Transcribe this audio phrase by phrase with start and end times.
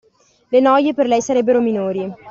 [0.53, 2.11] Le noie per lei sarebbero minori.